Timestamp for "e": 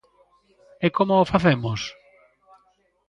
0.85-0.87